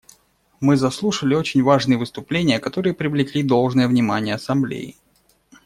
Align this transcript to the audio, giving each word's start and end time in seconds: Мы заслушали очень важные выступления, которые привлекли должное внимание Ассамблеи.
Мы 0.59 0.77
заслушали 0.77 1.35
очень 1.35 1.61
важные 1.61 1.95
выступления, 1.99 2.59
которые 2.59 2.95
привлекли 2.95 3.43
должное 3.43 3.87
внимание 3.87 4.33
Ассамблеи. 4.33 4.97